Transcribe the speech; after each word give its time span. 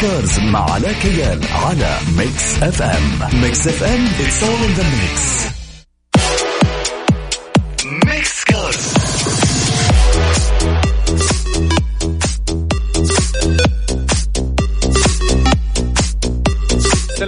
Cars 0.00 0.38
مع 0.40 0.70
علاء 0.70 0.92
كيال 0.92 1.40
على 1.52 1.98
Mix 2.16 2.62
FM 2.62 3.40
Mix 3.42 3.66
FM 3.66 4.06
it's 4.06 4.42
all 4.42 4.82
mix. 4.82 5.57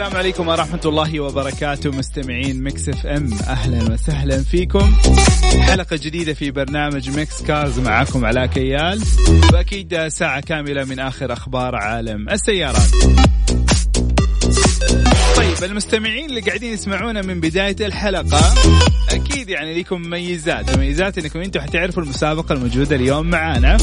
السلام 0.01 0.19
عليكم 0.19 0.49
ورحمة 0.49 0.81
الله 0.85 1.21
وبركاته 1.21 1.91
مستمعين 1.91 2.63
Mix 2.63 2.89
FM 2.89 3.33
أهلا 3.33 3.93
وسهلا 3.93 4.43
فيكم. 4.43 4.93
حلقة 5.61 5.97
جديدة 5.97 6.35
في 6.35 6.51
برنامج 6.51 7.11
Mix 7.11 7.43
Cars 7.43 7.79
معكم 7.79 8.25
علاء 8.25 8.47
كيال. 8.47 9.03
وأكيد 9.53 10.09
ساعة 10.09 10.41
كاملة 10.41 10.85
من 10.85 10.99
آخر 10.99 11.33
أخبار 11.33 11.75
عالم 11.77 12.29
السيارات. 12.29 12.91
طيب 15.37 15.71
المستمعين 15.71 16.31
اللي 16.31 16.41
قاعدين 16.41 16.73
يسمعونا 16.73 17.23
من 17.23 17.41
بداية 17.41 17.77
الحلقة 17.81 18.55
أكيد 19.11 19.49
يعني 19.49 19.81
لكم 19.81 20.03
مميزات. 20.03 20.77
مميزات 20.77 21.19
أنكم 21.19 21.41
أنتم 21.41 21.61
حتعرفوا 21.61 22.03
المسابقة 22.03 22.53
الموجودة 22.53 22.97
اليوم 22.97 23.31
معانا. 23.31 23.77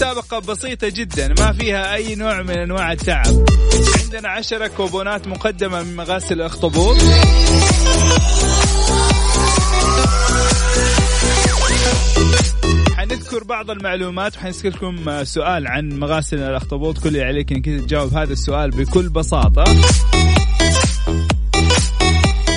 مسابقة 0.00 0.38
بسيطة 0.38 0.88
جدا 0.88 1.34
ما 1.38 1.52
فيها 1.52 1.94
أي 1.94 2.14
نوع 2.14 2.42
من 2.42 2.58
أنواع 2.58 2.92
التعب. 2.92 3.46
عندنا 4.02 4.28
عشرة 4.28 4.66
كوبونات 4.66 5.28
مقدمة 5.28 5.82
من 5.82 5.96
مغاسل 5.96 6.34
الأخطبوط. 6.34 6.96
حنذكر 12.96 13.44
بعض 13.44 13.70
المعلومات 13.70 14.36
وحنسألكم 14.36 15.24
سؤال 15.24 15.68
عن 15.68 15.88
مغاسل 15.88 16.38
الأخطبوط. 16.38 16.98
كل 16.98 17.08
اللي 17.08 17.22
عليك 17.22 17.52
إنك 17.52 17.64
تجاوب 17.64 18.14
هذا 18.14 18.32
السؤال 18.32 18.70
بكل 18.70 19.08
بساطة. 19.08 19.64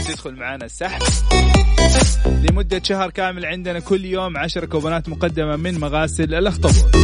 تدخل 0.08 0.36
معنا 0.36 0.66
السحب 0.66 1.02
لمدة 2.26 2.82
شهر 2.84 3.10
كامل 3.10 3.46
عندنا 3.46 3.80
كل 3.80 4.06
يوم 4.06 4.38
عشر 4.38 4.66
كوبونات 4.66 5.10
مقدمة 5.10 5.56
من 5.56 5.80
مغاسل 5.80 6.34
الأخطبوط. 6.36 6.96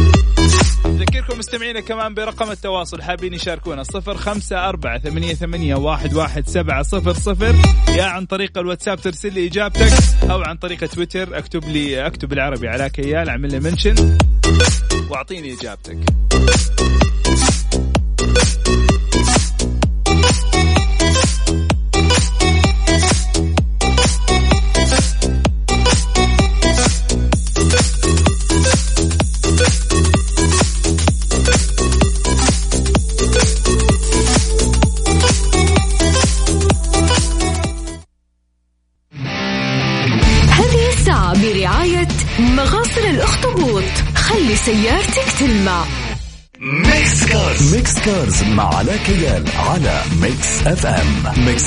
نذكركم 1.00 1.38
مستمعينا 1.38 1.80
كمان 1.80 2.14
برقم 2.14 2.50
التواصل 2.50 3.02
حابين 3.02 3.34
يشاركونا 3.34 3.82
صفر 3.82 4.16
خمسة 4.16 4.68
أربعة 4.68 4.98
ثمانية, 4.98 5.34
ثمانية 5.34 5.74
واحد, 5.74 6.14
واحد 6.14 6.48
سبعة 6.48 6.82
صفر 6.82 7.12
صفر. 7.12 7.54
يا 7.88 8.04
عن 8.04 8.26
طريق 8.26 8.58
الواتساب 8.58 9.00
ترسل 9.00 9.32
لي 9.32 9.46
إجابتك 9.46 9.92
أو 10.30 10.40
عن 10.40 10.56
طريق 10.56 10.86
تويتر 10.86 11.38
أكتب 11.38 11.64
لي 11.64 12.06
أكتب 12.06 12.28
بالعربي 12.28 12.68
على 12.68 12.90
كيال 12.90 13.28
اعمل 13.28 13.50
لي 13.50 13.60
منشن 13.60 14.18
وأعطيني 15.10 15.54
إجابتك. 15.54 15.98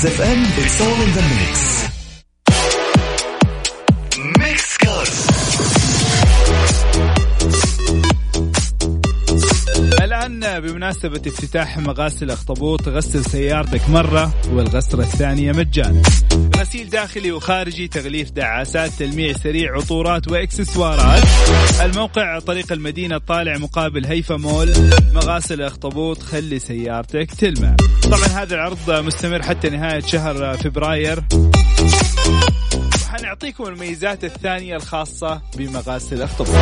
ام 0.04 0.10
Mix 0.10 0.20
FM 0.20 0.44
it's 0.44 0.80
all 0.80 1.02
in 1.02 1.12
the 1.16 1.22
mix 1.22 1.63
بمناسبة 10.94 11.30
افتتاح 11.30 11.78
مغاسل 11.78 12.30
أخطبوط 12.30 12.88
غسل 12.88 13.24
سيارتك 13.24 13.88
مرة 13.90 14.34
والغسلة 14.52 15.00
الثانية 15.00 15.52
مجانا. 15.52 16.02
غسيل 16.56 16.90
داخلي 16.90 17.32
وخارجي 17.32 17.88
تغليف 17.88 18.30
دعاسات 18.30 18.90
تلميع 18.90 19.32
سريع 19.32 19.76
عطورات 19.76 20.28
وإكسسوارات. 20.28 21.22
الموقع 21.82 22.38
طريق 22.38 22.72
المدينة 22.72 23.16
الطالع 23.16 23.58
مقابل 23.58 24.06
هيفا 24.06 24.36
مول. 24.36 24.72
مغاسل 25.14 25.62
أخطبوط 25.62 26.22
خلي 26.22 26.58
سيارتك 26.58 27.34
تلمع. 27.34 27.76
طبعا 28.02 28.26
هذا 28.26 28.54
العرض 28.54 28.90
مستمر 28.90 29.42
حتى 29.42 29.70
نهاية 29.70 30.00
شهر 30.00 30.56
فبراير. 30.56 31.24
وحنعطيكم 33.04 33.64
الميزات 33.64 34.24
الثانية 34.24 34.76
الخاصة 34.76 35.42
بمغاسل 35.56 36.22
أخطبوط. 36.22 36.58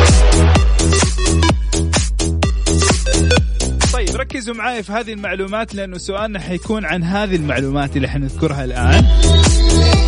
طيب 4.07 4.15
ركزوا 4.15 4.55
معاي 4.55 4.83
في 4.83 4.91
هذه 4.91 5.13
المعلومات 5.13 5.75
لأنه 5.75 5.97
سؤالنا 5.97 6.39
حيكون 6.39 6.85
عن 6.85 7.03
هذه 7.03 7.35
المعلومات 7.35 7.97
اللي 7.97 8.07
حنذكرها 8.07 8.63
الآن. 8.63 9.05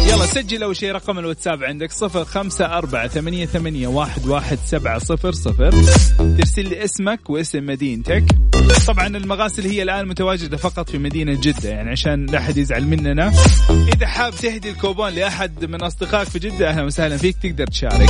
يلا 0.09 0.25
سجل 0.25 0.63
أول 0.63 0.75
شيء 0.75 0.91
رقم 0.91 1.19
الواتساب 1.19 1.63
عندك 1.63 1.91
صفر 1.91 2.25
خمسة 2.25 2.66
أربعة 2.66 3.07
ثمانية, 3.07 3.45
ثمانية 3.45 3.88
واحد, 3.88 4.28
واحد 4.28 4.57
سبعة 4.66 5.00
صفر 5.00 5.31
صفر. 5.31 5.72
ترسل 6.17 6.69
لي 6.69 6.83
اسمك 6.83 7.29
واسم 7.29 7.66
مدينتك. 7.66 8.23
طبعا 8.88 9.07
المغاسل 9.07 9.67
هي 9.67 9.83
الآن 9.83 10.07
متواجدة 10.07 10.57
فقط 10.57 10.89
في 10.89 10.97
مدينة 10.97 11.39
جدة 11.41 11.69
يعني 11.69 11.89
عشان 11.89 12.25
لا 12.25 12.38
أحد 12.38 12.57
يزعل 12.57 12.85
مننا. 12.85 13.33
إذا 13.95 14.07
حاب 14.07 14.33
تهدي 14.33 14.69
الكوبون 14.69 15.09
لأحد 15.09 15.66
من 15.66 15.83
أصدقائك 15.83 16.27
في 16.27 16.39
جدة 16.39 16.69
أهلا 16.69 16.83
وسهلا 16.83 17.17
فيك 17.17 17.35
تقدر 17.44 17.67
تشارك. 17.67 18.09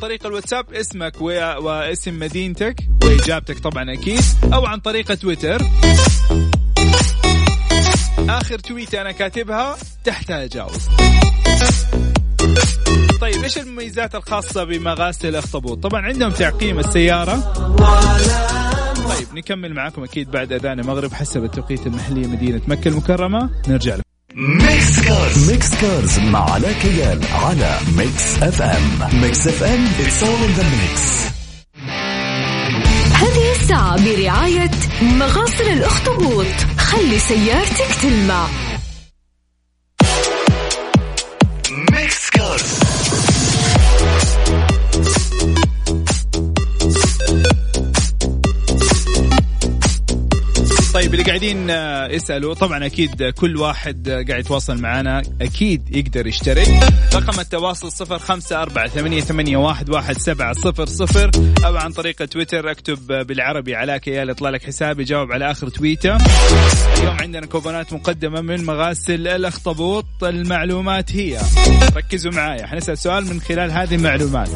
طريق 0.00 0.26
الواتساب 0.26 0.74
اسمك 0.74 1.20
و... 1.20 1.24
واسم 1.60 2.18
مدينتك 2.18 2.76
وإجابتك 3.04 3.58
طبعا 3.58 3.92
أكيد 3.92 4.22
أو 4.52 4.66
عن 4.66 4.80
طريق 4.80 5.14
تويتر. 5.14 5.62
آخر 8.28 8.58
تويت 8.58 8.94
أنا 8.94 9.12
كاتبها 9.12 9.76
تحتها 10.04 10.44
اجاوب 10.44 10.70
طيب 13.20 13.42
إيش 13.42 13.58
المميزات 13.58 14.14
الخاصة 14.14 14.64
بمغاسل 14.64 15.28
الأخطبوط؟ 15.28 15.82
طبعا 15.82 16.02
عندهم 16.02 16.30
تعقيم 16.30 16.78
السيارة. 16.78 17.52
طيب 19.08 19.28
نكمل 19.34 19.74
معاكم 19.74 20.04
أكيد 20.04 20.30
بعد 20.30 20.52
أذان 20.52 20.80
المغرب 20.80 21.12
حسب 21.12 21.44
التوقيت 21.44 21.86
المحلي 21.86 22.20
مدينة 22.28 22.60
مكة 22.66 22.88
المكرمة. 22.88 23.50
نرجع 23.68 23.94
لكم. 23.94 24.05
Mix 24.38 25.00
Cars 25.00 25.50
Mix 25.50 25.74
Cars 25.74 26.18
مع 26.18 26.50
علاء 26.50 26.72
كيال 26.72 27.20
على 27.32 27.78
Mix 27.96 28.42
FM 28.42 29.20
Mix 29.22 29.46
FM 29.46 29.86
it's 29.86 30.22
all 30.22 30.44
in 30.46 30.60
the 30.60 30.64
mix. 30.64 31.00
هذه 33.14 33.60
الساعة 33.60 34.04
برعاية 34.04 34.70
مغاسل 35.02 35.72
الأخطبوط. 35.72 36.46
خلي 36.78 37.18
سيارتك 37.18 37.94
تلمع. 38.02 38.46
قاعدين 51.36 51.70
آه، 51.70 52.08
يسألوا 52.08 52.54
طبعا 52.54 52.86
أكيد 52.86 53.22
كل 53.22 53.56
واحد 53.56 54.08
آه، 54.08 54.24
قاعد 54.28 54.40
يتواصل 54.40 54.80
معنا 54.80 55.22
أكيد 55.40 55.96
يقدر 55.96 56.26
يشترك 56.26 56.68
رقم 57.14 57.40
التواصل 57.40 57.92
صفر 57.92 58.18
خمسة 58.18 58.62
أربعة 58.62 58.88
ثمانية, 58.88 59.20
ثمانية 59.20 59.56
واحد, 59.56 59.90
واحد 59.90 60.18
سبعة 60.18 60.52
صفر 60.52 60.86
صفر. 60.86 61.30
أو 61.64 61.76
عن 61.76 61.92
طريق 61.92 62.24
تويتر 62.24 62.70
أكتب 62.70 63.12
آه، 63.12 63.22
بالعربي 63.22 63.74
علاء 63.74 63.96
كيال 63.96 64.30
يطلع 64.30 64.50
لك 64.50 64.64
حساب 64.64 65.00
يجاوب 65.00 65.32
على 65.32 65.50
آخر 65.50 65.68
تويتة. 65.68 66.16
اليوم 66.98 67.16
عندنا 67.20 67.46
كوبونات 67.46 67.92
مقدمة 67.92 68.40
من 68.40 68.64
مغاسل 68.64 69.28
الأخطبوط. 69.28 70.06
المعلومات 70.22 71.12
هي. 71.12 71.40
ركزوا 71.96 72.32
معايا. 72.32 72.66
حنسأل 72.66 72.98
سؤال 72.98 73.26
من 73.26 73.40
خلال 73.40 73.70
هذه 73.70 73.94
المعلومات. 73.94 74.48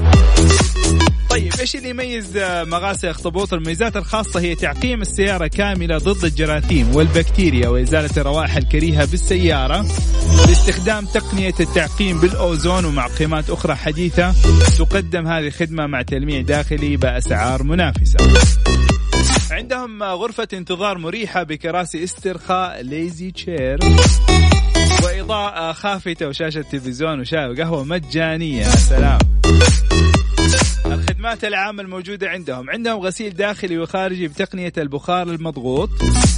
طيب 1.31 1.53
إيش 1.61 1.77
اللي 1.77 1.91
يميز 1.91 2.37
آه، 2.37 2.65
مغاسل 2.65 3.09
أخطبوط؟ 3.09 3.55
الميزات 3.55 3.97
الخاصة 3.97 4.41
هي 4.41 4.55
تعقيم 4.55 5.01
السيارة 5.01 5.47
كاملة 5.47 5.99
ضد 5.99 6.25
الجراثيم 6.25 6.95
والبكتيريا 6.95 7.69
وإزالة 7.69 8.11
الروائح 8.17 8.57
الكريهة 8.57 9.05
بالسيارة 9.05 9.87
باستخدام 10.47 11.07
تقنية 11.07 11.55
التعقيم 11.61 12.21
بالأوزون 12.21 12.85
ومعقمات 12.85 13.51
أخرى 13.51 13.75
حديثة. 13.75 14.35
تقدم 14.79 15.27
هذه 15.27 15.47
الخدمة 15.47 15.87
مع 15.87 16.03
تلميع 16.03 16.41
داخلي 16.41 16.97
بأسعار 16.97 17.63
منافسة. 17.63 18.19
عندهم 19.51 20.03
غرفة 20.03 20.49
انتظار 20.53 20.99
مريحة 20.99 21.43
بكراسي 21.43 22.05
استرخاء 22.05 22.83
ليزي 22.83 23.31
تشير 23.31 23.79
وإضاءة 25.05 25.73
خافتة 25.73 26.29
وشاشة 26.29 26.61
تلفزيون 26.61 27.21
وشاي 27.21 27.49
وقهوة 27.49 27.85
مجانية. 27.85 28.65
سلام. 28.65 29.19
الخدمات 31.20 31.44
العامة 31.44 31.82
الموجودة 31.82 32.28
عندهم. 32.28 32.70
عندهم 32.70 33.00
غسيل 33.00 33.31
داخلي 33.31 33.78
وخارجي 33.78 34.28
بتقنية 34.28 34.72
البخار 34.78 35.28
المضغوط. 35.28 35.90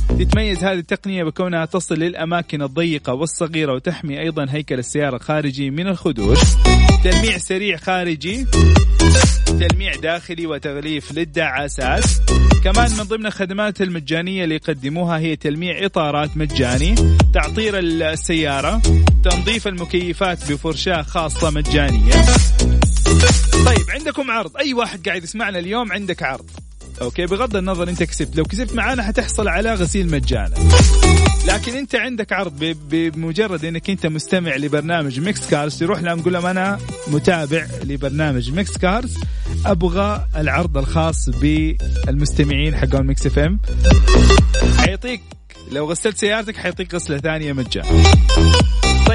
تتميز 0.08 0.64
هذه 0.64 0.78
التقنية 0.78 1.24
بكونها 1.24 1.64
تصل 1.64 1.94
للأماكن 1.94 2.62
الضيقة 2.62 3.14
والصغيرة 3.14 3.74
وتحمي 3.74 4.20
أيضا 4.20 4.46
هيكل 4.50 4.78
السيارة 4.78 5.16
الخارجي 5.16 5.70
من 5.70 5.86
الخدوش. 5.86 6.38
تلميع 7.04 7.38
سريع 7.38 7.76
خارجي. 7.76 8.46
تلميع 9.46 9.94
داخلي 9.94 10.46
وتغليف 10.46 11.12
للدعاسات. 11.12 12.04
كمان 12.64 12.90
من 12.90 13.04
ضمن 13.04 13.26
الخدمات 13.26 13.82
المجانية 13.82 14.44
اللي 14.44 14.54
يقدموها 14.54 15.18
هي 15.18 15.36
تلميع 15.36 15.84
إطارات 15.84 16.36
مجاني. 16.36 16.94
تعطير 17.34 17.78
السيارة. 17.78 18.82
تنظيف 19.24 19.68
المكيفات 19.68 20.52
بفرشاة 20.52 21.02
خاصة 21.02 21.50
مجانية. 21.50 22.24
طيب 23.66 23.90
عندكم 23.90 24.30
عرض. 24.30 24.56
أي 24.56 24.74
واحد 24.74 25.08
قاعد 25.08 25.24
يسمعنا 25.24 25.58
اليوم 25.58 25.92
عندك 25.92 26.22
عرض. 26.22 26.50
okay 27.02 27.26
بغض 27.26 27.56
النظر 27.56 27.88
أنت 27.88 28.02
كسبت. 28.02 28.36
لو 28.36 28.44
كسبت 28.44 28.74
معانا 28.74 29.02
حتحصل 29.02 29.48
على 29.48 29.74
غسيل 29.74 30.10
مجانا. 30.10 30.54
لكن 31.46 31.76
أنت 31.76 31.94
عندك 31.94 32.32
عرض 32.32 32.64
بمجرد 32.90 33.64
أنك 33.64 33.90
أنت 33.90 34.06
مستمع 34.06 34.56
لبرنامج 34.56 35.20
Mix 35.20 35.50
Cars 35.50 35.78
تروح 35.78 36.02
لهم 36.02 36.18
نقول 36.18 36.32
لهم 36.32 36.46
أنا 36.46 36.78
متابع 37.06 37.66
لبرنامج 37.84 38.50
Mix 38.50 38.78
Cars. 38.78 39.18
أبغى 39.66 40.26
العرض 40.36 40.78
الخاص 40.78 41.28
بالمستمعين 41.28 42.76
حقون 42.76 43.06
Mix 43.06 43.26
FM. 43.26 43.60
حيعطيك 44.78 45.20
لو 45.72 45.90
غسلت 45.90 46.18
سيارتك 46.18 46.56
حيعطيك 46.56 46.94
غسلة 46.94 47.18
ثانية 47.18 47.52
مجانا. 47.52 48.02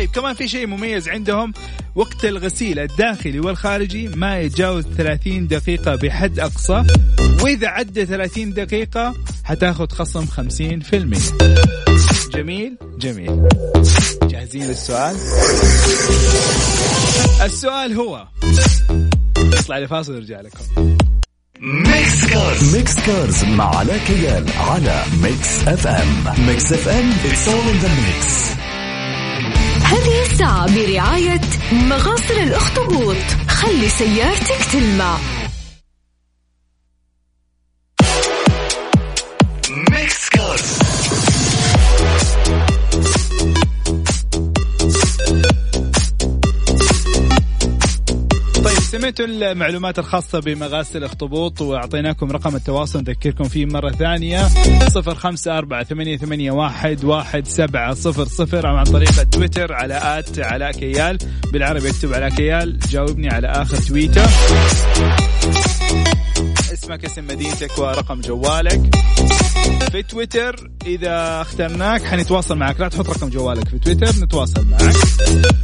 طيب 0.07 0.15
كمان 0.15 0.33
في 0.33 0.47
شيء 0.47 0.67
مميز 0.67 1.09
عندهم. 1.09 1.53
وقت 1.95 2.25
الغسيل 2.25 2.79
الداخلي 2.79 3.39
والخارجي 3.39 4.07
ما 4.07 4.39
يتجاوز 4.39 4.83
30 4.97 5.47
دقيقة 5.47 5.95
بحد 5.95 6.39
أقصى. 6.39 6.83
وإذا 7.41 7.67
عدى 7.67 8.05
30 8.05 8.53
دقيقة 8.53 9.13
حتاخذ 9.43 9.87
خصم 9.89 10.25
50% 10.25 11.33
جميل؟ 12.33 12.77
جميل. 12.97 13.47
جاهزين 14.23 14.63
للسؤال؟ 14.63 15.15
السؤال 17.41 17.93
هو 17.93 18.27
اطلع 19.37 19.79
لفاصل 19.79 20.13
ونرجع 20.13 20.41
لكم. 20.41 20.95
Mix 21.59 22.25
Cars 22.25 22.75
Mix 22.75 22.95
Cars 22.99 23.43
مع 23.43 23.75
علاء 23.75 23.97
كيال 23.97 24.45
على 24.57 25.03
Mix 25.23 25.67
FM 25.67 26.47
Mix 26.47 26.73
FM 26.73 27.11
all 27.11 27.69
in 27.71 27.85
the 27.85 27.89
mix. 27.89 28.66
هذه 29.87 30.21
الساعة 30.31 30.75
برعاية 30.75 31.41
مغاسل 31.71 32.33
الأخطبوط. 32.33 33.15
خلي 33.47 33.89
سيارتك 33.89 34.65
تلمع. 34.71 35.17
سمعتوا 48.97 49.25
المعلومات 49.25 49.99
الخاصة 49.99 50.39
بمغاسل 50.39 50.97
الاخطبوط 50.97 51.61
وأعطيناكم 51.61 52.31
رقم 52.31 52.55
التواصل 52.55 52.99
نذكركم 52.99 53.43
فيه 53.43 53.65
مرة 53.65 53.89
ثانية 53.89 54.47
صفر 54.87 55.15
خمسة 55.15 55.57
أربعة 55.57 55.83
ثمانية, 55.83 56.17
ثمانية 56.17 56.51
واحد, 56.51 57.03
واحد 57.05 57.47
سبعة 57.47 57.93
صفر 57.93 58.25
صفر 58.25 58.69
أو 58.69 58.75
عن 58.75 58.83
طريق 58.83 59.19
التويتر 59.19 59.73
على 59.73 60.19
آت 60.19 60.39
علاء 60.39 60.71
كيال 60.71 61.17
بالعربي 61.53 61.89
اكتب 61.89 62.13
علاء 62.13 62.29
كيال 62.29 62.79
جاوبني 62.79 63.29
على 63.29 63.47
آخر 63.47 63.77
تويتر. 63.77 64.27
اسمك 66.73 67.05
اسم 67.05 67.27
مدينتك 67.27 67.77
ورقم 67.77 68.21
جوالك. 68.21 68.95
في 69.91 70.03
تويتر 70.03 70.69
إذا 70.85 71.41
اخترناك 71.41 72.03
حنتواصل 72.03 72.57
معك. 72.57 72.79
لا 72.79 72.87
تحط 72.87 73.09
رقم 73.09 73.29
جوالك 73.29 73.67
في 73.69 73.79
تويتر 73.79 74.23
نتواصل 74.23 74.65
معك. 74.65 74.95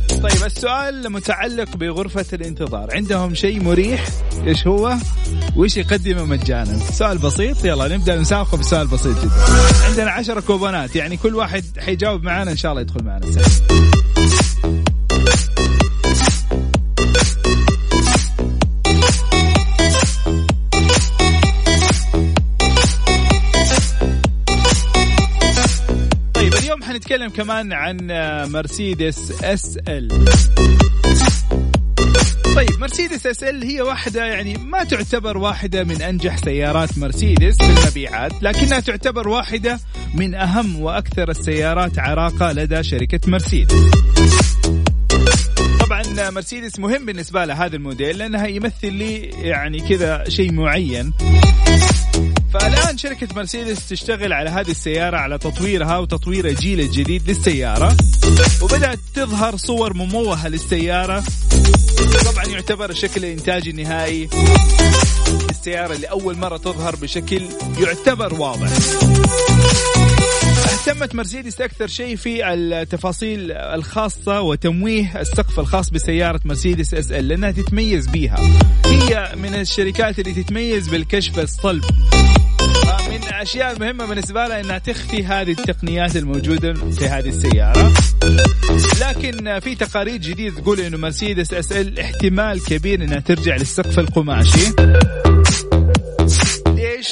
طيب 0.09 0.45
السؤال 0.45 1.11
متعلق 1.11 1.77
بغرفة 1.77 2.25
الانتظار. 2.33 2.95
عندهم 2.95 3.35
شيء 3.35 3.63
مريح؟ 3.63 4.07
إيش 4.47 4.67
هو؟ 4.67 4.95
وإيش 5.55 5.77
يقدمه 5.77 6.25
مجانا؟ 6.25 6.79
سؤال 6.93 7.17
بسيط. 7.17 7.65
يلا 7.65 7.87
نبدأ 7.87 8.15
نسابقه 8.15 8.57
بسؤال 8.57 8.87
بسيط 8.87 9.19
جدا. 9.23 9.31
عندنا 9.89 10.11
عشرة 10.11 10.39
كوبونات. 10.39 10.95
يعني 10.95 11.17
كل 11.17 11.35
واحد 11.35 11.63
حيجاوب 11.79 12.23
معنا 12.23 12.51
إن 12.51 12.57
شاء 12.57 12.71
الله 12.71 12.81
يدخل 12.81 13.03
معنا. 13.03 13.25
السنة. 13.25 13.83
حنتكلم 27.03 27.29
كمان 27.29 27.73
عن 27.73 27.97
مرسيدس 28.51 29.43
SL 29.43 30.25
طيب 32.55 32.79
مرسيدس 32.79 33.27
SL 33.27 33.63
هي 33.63 33.81
واحدة 33.81 34.25
يعني 34.25 34.57
ما 34.57 34.83
تعتبر 34.83 35.37
واحدة 35.37 35.83
من 35.83 36.01
أنجح 36.01 36.37
سيارات 36.37 36.97
مرسيدس 36.97 37.57
في 37.57 37.81
المبيعات 37.81 38.31
لكنها 38.43 38.79
تعتبر 38.79 39.27
واحدة 39.27 39.79
من 40.13 40.35
أهم 40.35 40.81
وأكثر 40.81 41.29
السيارات 41.29 41.99
عراقة 41.99 42.51
لدى 42.51 42.83
شركة 42.83 43.19
مرسيدس. 43.27 43.73
طبعا 45.79 46.29
مرسيدس 46.29 46.79
مهم 46.79 47.05
بالنسبة 47.05 47.45
لها 47.45 47.65
هذا 47.65 47.75
الموديل 47.75 48.17
لأنها 48.17 48.47
يمثل 48.47 48.93
لي 48.93 49.15
يعني 49.23 49.79
كذا 49.79 50.29
شيء 50.29 50.51
معين. 50.51 51.13
فالآن 52.53 52.97
شركة 52.97 53.27
مرسيدس 53.35 53.89
تشتغل 53.89 54.33
على 54.33 54.49
هذه 54.49 54.71
السيارة 54.71 55.17
على 55.17 55.37
تطويرها 55.37 55.97
وتطوير 55.97 56.47
الجيل 56.47 56.79
الجديد 56.79 57.29
للسيارة. 57.29 57.97
وبدأت 58.61 58.99
تظهر 59.13 59.57
صور 59.57 59.93
مموهة 59.93 60.47
للسيارة. 60.47 61.23
طبعا 62.25 62.45
يعتبر 62.45 62.89
الشكل 62.89 63.25
الإنتاجي 63.25 63.69
النهائي 63.69 64.29
للسيارة 65.49 65.93
لأول 65.93 66.37
مرة 66.37 66.57
تظهر 66.57 66.95
بشكل 66.95 67.41
يعتبر 67.79 68.33
واضح. 68.33 68.69
اهتمت 70.87 71.15
مرسيدس 71.15 71.61
أكثر 71.61 71.87
شيء 71.87 72.15
في 72.15 72.53
التفاصيل 72.53 73.51
الخاصة 73.51 74.41
وتمويه 74.41 75.21
السقف 75.21 75.59
الخاص 75.59 75.89
بسيارة 75.89 76.39
مرسيدس 76.45 76.93
اس 76.93 77.11
ال 77.11 77.27
لأنها 77.27 77.51
تتميز 77.51 78.07
بها 78.07 78.39
هي 78.85 79.31
من 79.35 79.55
الشركات 79.55 80.19
اللي 80.19 80.43
تتميز 80.43 80.87
بالسقف 80.87 81.39
الصلب. 81.39 81.83
الاشياء 83.43 83.71
المهمه 83.71 84.05
بالنسبة 84.05 84.47
لها 84.47 84.61
إنها 84.61 84.77
تخفي 84.77 85.25
هذه 85.25 85.51
التقنيات 85.51 86.15
الموجودة 86.15 86.73
في 86.73 87.07
هذه 87.07 87.29
السيارة 87.29 87.93
لكن 89.01 89.59
في 89.59 89.75
تقارير 89.75 90.17
جديدة 90.17 90.61
تقول 90.61 90.79
إنه 90.79 90.97
مرسيدس 90.97 91.53
SL 91.53 91.99
احتمال 91.99 92.63
كبير 92.63 93.03
إنها 93.03 93.19
ترجع 93.19 93.55
للسقف 93.55 93.99
القماشي 93.99 94.73
ليش؟ 96.67 97.07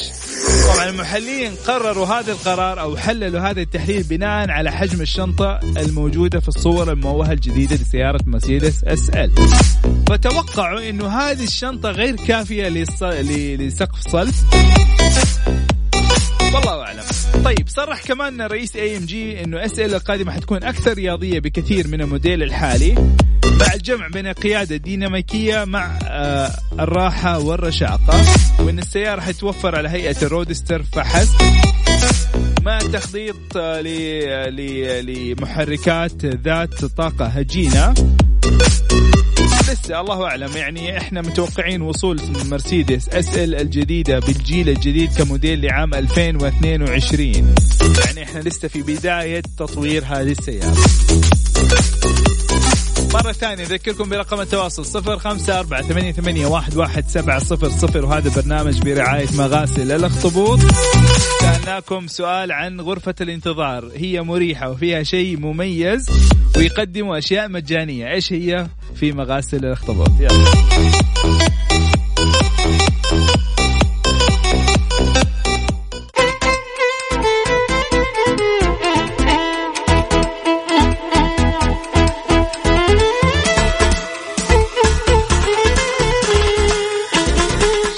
طبعا 0.74 0.90
المحللين 0.90 1.52
قرروا 1.68 2.06
هذا 2.06 2.32
القرار 2.32 2.82
أو 2.82 2.98
حللوا 2.98 3.42
هذا 3.42 3.62
التحليل 3.62 4.04
بناء 4.04 4.50
على 4.50 4.72
حجم 4.72 5.02
الشنطة 5.02 5.60
الموجودة 5.78 6.40
في 6.40 6.48
الصور 6.48 6.92
المموهه 6.92 7.32
الجديدة 7.32 7.76
لسيارة 7.76 8.20
مرسيدس 8.26 8.84
SL 8.84 9.32
فتوقعوا 10.10 10.90
إنه 10.90 11.08
هذه 11.08 11.44
الشنطة 11.44 11.92
غير 11.92 12.16
كافية. 12.16 12.70
لسقف 12.70 14.00
صلب 14.00 14.34
صرح 17.92 18.04
كمان 18.04 18.42
رئيس 18.42 18.76
AMG 18.76 19.44
إنه 19.44 19.66
SL 19.66 19.96
القادمه 19.96 20.32
حتكون 20.32 20.64
أكثر 20.64 20.94
رياضية 20.94 21.40
بكثير 21.40 21.88
من 21.88 22.02
الموديل 22.02 22.44
الحالي. 22.44 22.96
مع 23.60 23.74
الجمع 23.74 24.08
بين 24.08 24.28
القيادة 24.28 24.76
الديناميكية 24.76 25.64
مع 25.64 26.00
آه 26.04 26.52
الراحة 26.80 27.40
والرشاقة 27.40 28.26
وإن 28.60 28.80
السيارة 28.80 29.22
حتوفر 29.22 29.76
على 29.76 29.90
هيئة 29.90 30.16
ال 30.22 30.29
roadster 30.29 30.84
فحسب 30.84 31.42
مع 32.62 32.80
تخطيط 32.80 33.58
آه 33.58 33.82
لمحركات 35.02 36.26
ذات 36.26 36.86
طاقة 36.86 37.26
هجينة. 37.26 37.94
لسه 39.72 40.02
الله 40.02 40.26
أعلم. 40.26 40.58
يعني 40.58 40.98
إحنا 40.98 41.22
متوقعين 41.22 41.82
وصول 41.82 42.22
مرسيدس 42.52 43.10
اس 43.10 43.38
ال 43.38 43.56
الجديدة 43.56 44.20
بالجيل 44.20 44.70
الجديد 44.70 45.14
كموديل 45.14 45.62
لعام 45.62 45.94
2022 45.94 47.56
يعني 48.06 48.24
إحنا 48.24 48.40
لسه 48.40 48.68
في 48.68 48.82
بداية 48.82 49.42
تطوير 49.58 50.04
هذه 50.06 50.32
السيارة. 50.32 50.76
مرة 53.14 53.32
ثانية 53.32 53.64
أذكركم 53.64 54.10
برقم 54.10 54.42
التواصل 54.42 54.86
صفر 54.86 55.20
خمسة 55.20 55.60
أربعة 55.60 55.82
ثمانية, 55.82 56.12
ثمانية 56.12 56.46
واحد, 56.46 56.78
واحد 56.78 57.08
سبعة 57.08 57.40
صفر 57.40 57.70
صفر. 57.70 58.06
وهذا 58.06 58.42
برنامج 58.42 58.82
برعاية 58.82 59.28
مغاسل 59.38 59.92
الأخطبوط. 59.92 60.60
سألناكم 61.42 62.08
سؤال 62.08 62.52
عن 62.52 62.82
غرفة 62.82 63.16
الانتظار. 63.22 63.92
هي 63.96 64.22
مريحة 64.22 64.70
وفيها 64.70 65.04
شيء 65.04 65.38
مميز 65.38 66.10
ويقدموا 66.58 67.18
أشياء 67.18 67.50
مجانية. 67.50 68.12
إيش 68.14 68.34
هي؟ 68.34 68.68
في 69.02 69.12
مغاسل 69.12 69.58
الاخطبوط. 69.58 70.12
يلا. 70.20 70.30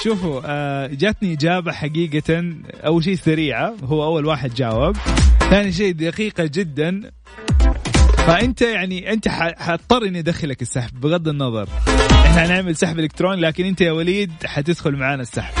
شوفوا 0.04 0.40
آه، 0.44 0.86
جاتني 0.86 1.32
إجابة 1.32 1.72
حقيقة 1.72 2.44
أول 2.86 3.04
شيء 3.04 3.16
سريعة 3.16 3.74
هو 3.84 4.04
أول 4.04 4.26
واحد 4.26 4.54
جاوب. 4.54 4.96
ثاني 5.50 5.72
شيء 5.72 5.92
دقيقة 5.92 6.50
جدا. 6.54 7.10
فأنت 8.26 8.62
يعني 8.62 9.12
أنت 9.12 9.28
حضطر 9.58 10.04
إني 10.04 10.18
أدخلك 10.18 10.62
السحب 10.62 11.00
بغض 11.00 11.28
النظر. 11.28 11.68
إحنا 12.10 12.46
هنعمل 12.46 12.76
سحب 12.76 12.98
إلكتروني 12.98 13.40
لكن 13.40 13.64
أنت 13.64 13.80
يا 13.80 13.92
وليد 13.92 14.32
حتدخل 14.44 14.96
معانا 14.96 15.22
السحب. 15.22 15.54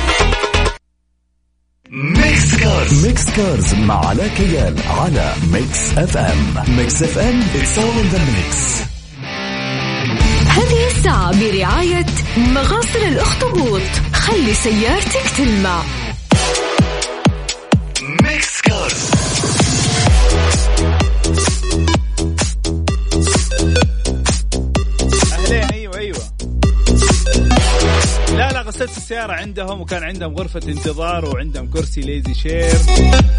Mix 1.90 2.60
Cars. 2.60 3.06
Mix 3.06 3.36
Cars 3.36 3.74
مع 3.74 4.06
علاء 4.06 4.28
كيال 4.28 4.74
على 4.88 5.32
Mix 5.52 5.98
FM. 5.98 6.76
Mix 6.76 7.02
FM 7.02 7.40
it's 7.54 7.78
all 7.78 7.90
in 7.90 8.08
the 8.08 8.18
mix 8.18 8.82
هذه 10.48 10.86
الساعة 10.96 11.40
برعاية 11.40 12.06
مغاسل 12.36 12.98
الأخطبوط. 13.08 13.82
خلي 14.12 14.54
سيارتك 14.54 15.30
تلمع. 15.36 15.82
غسلت 28.84 28.96
السيارة 28.96 29.32
عندهم 29.32 29.80
وكان 29.80 30.02
عندهم 30.02 30.34
غرفة 30.34 30.60
انتظار 30.68 31.24
وعندهم 31.24 31.70
كرسي 31.70 32.00
lazy 32.00 32.34
chair 32.34 32.76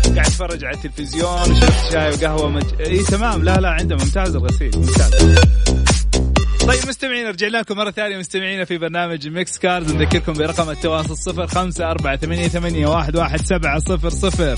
قاعد 0.04 0.18
اتفرج 0.18 0.66
على 0.66 0.76
التلفزيون 0.76 1.52
وشربت 1.52 1.92
شاي 1.92 2.10
وقهوة 2.10 2.50
مج... 2.50 2.64
إي 2.80 3.04
تمام. 3.04 3.44
لا 3.44 3.60
لا 3.60 3.70
عندهم 3.70 4.00
ممتاز 4.00 4.36
الغسيل 4.36 4.72
ممتاز. 4.76 5.40
طيب 6.60 6.88
مستمعين 6.88 7.28
رجعنا 7.28 7.58
لكم 7.58 7.78
مرة 7.78 7.92
ثانية. 7.92 8.18
مستمعينا 8.18 8.66
في 8.66 8.78
برنامج 8.78 9.28
Mix 9.28 9.58
Cars 9.58 9.94
نذكركم 9.94 10.34
برقم 10.34 10.70
التواصل 10.70 11.18
صفر 11.18 11.48
خمسة 11.48 11.92
أربعة 11.92 12.18
ثمانية, 12.18 12.48
ثمانية 12.48 12.88
واحد, 12.88 13.16
واحد 13.16 13.42
سبعة 13.42 13.80
صفر 13.80 14.10
صفر. 14.10 14.58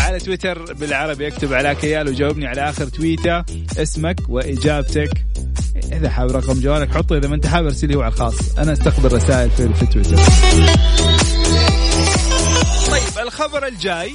على 0.00 0.18
تويتر 0.18 0.72
بالعربي 0.74 1.26
اكتب 1.26 1.52
علاء 1.52 1.74
كيال 1.74 2.08
وجاوبني 2.08 2.46
على 2.46 2.68
آخر 2.68 2.84
تويتة 2.84 3.44
اسمك 3.78 4.20
وإجابتك. 4.28 5.10
إذا 5.76 6.10
حاب 6.10 6.30
رقم 6.30 6.60
جوالك 6.60 6.90
حطه 6.94 7.16
إذا 7.16 7.28
ما 7.28 7.34
أنت 7.34 7.46
حاب 7.46 7.64
أرسل 7.64 7.88
لي 7.88 7.94
هو 7.94 8.02
على 8.02 8.12
الخاص 8.12 8.58
أنا 8.58 8.72
أستقبل 8.72 9.12
رسائل 9.12 9.50
في, 9.50 9.86
تويتر. 9.86 10.16
طيب 12.90 13.26
الخبر 13.26 13.66
الجاي 13.66 14.14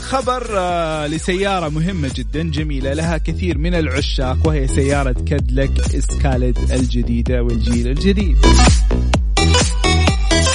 خبر 0.00 0.46
آه، 0.58 1.06
لسيارة 1.06 1.68
مهمة 1.68 2.10
جدا 2.14 2.42
جميلة 2.42 2.92
لها 2.92 3.18
كثير 3.18 3.58
من 3.58 3.74
العشاق 3.74 4.38
وهي 4.44 4.68
سيارة 4.68 5.14
كادلك 5.26 5.94
اسكالد 5.94 6.58
الجديدة 6.72 7.42
والجيل 7.42 7.88
الجديد. 7.88 8.46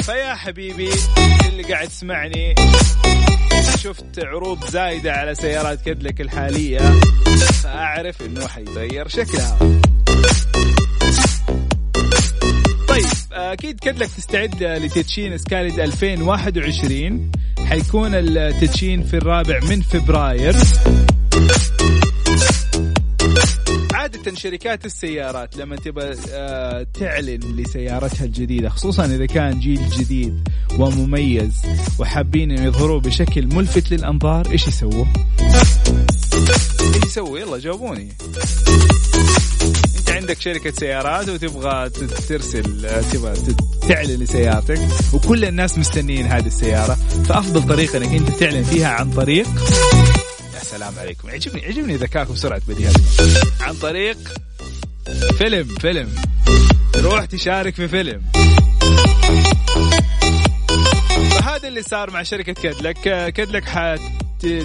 فيا 0.02 0.36
حبيبي 0.36 0.90
اللي 1.50 1.64
قاعد 1.64 1.88
تسمعني 1.88 2.56
شفت 3.78 4.20
عروض 4.20 4.66
زايدة 4.66 5.14
على 5.14 5.36
سيارات 5.36 5.82
كادلك 5.82 6.22
الحالية 6.22 6.80
فأعرف 7.64 8.22
أنه 8.22 8.48
حيتغير 8.48 9.08
شكلها. 9.08 9.60
أكيد 13.54 13.80
كادلك 13.80 14.08
تستعد 14.08 14.64
لتدشين 14.64 15.38
سكاليد 15.38 15.80
2021 15.80 17.32
حيكون 17.66 18.16
التدشين 18.16 19.04
في 19.04 19.18
الرابع 19.18 19.60
من 19.70 19.82
فبراير 19.82 20.56
عادة 23.94 24.36
شركات 24.36 24.86
السيارات 24.86 25.58
لما 25.58 25.76
تبغى 25.76 26.16
آه، 26.32 26.88
تعلن 26.94 27.40
لسيارتها 27.58 28.26
الجديدة 28.26 28.70
خصوصا 28.70 29.06
إذا 29.06 29.26
كان 29.26 29.60
جيل 29.60 29.90
جديد 29.90 30.50
ومميز 30.80 31.62
وحابين 32.00 32.52
يظهروه 32.52 33.00
بشكل 33.00 33.56
ملفت 33.56 33.92
للأنظار 33.92 34.52
إيش 34.52 34.68
يسووا؟ 34.68 35.06
يسووا؟ 37.16 37.40
يلا 37.40 37.58
جاوبوني. 37.58 38.14
انت 39.98 40.10
عندك 40.10 40.42
شركة 40.42 40.72
سيارات 40.72 41.30
وتبغى 41.30 41.90
ترسل 42.30 42.64
تبغى 43.12 43.34
تعلن 43.90 44.24
لسيارتك 44.24 44.80
وكل 45.14 45.46
الناس 45.46 45.78
مستنيين 45.78 46.26
هذه 46.26 46.48
السيارة 46.48 46.98
فأفضل 47.30 47.68
طريقة 47.68 47.98
إنك 47.98 48.14
أنت 48.14 48.30
تعلن 48.30 48.64
فيها 48.64 48.88
عن 48.88 49.12
طريق 49.12 49.48
يا 50.54 50.60
سلام 50.64 51.00
عليكم. 51.00 51.30
عجبني 51.30 51.66
عجبني 51.66 51.96
ذكاك 51.96 52.30
وسرعة 52.30 52.62
بديهات 52.68 52.96
عن 53.62 53.76
طريق 53.76 54.18
فيلم 55.38 55.76
فيلم. 55.76 56.10
روح 56.96 57.26
تشارك 57.26 57.76
في 57.76 57.88
فيلم. 57.88 58.22
فهذا 61.32 61.68
اللي 61.68 61.82
صار 61.82 62.12
مع 62.12 62.24
شركة 62.24 62.54
كادلك 62.54 63.00
كادلك 63.34 63.66
حت 63.66 64.00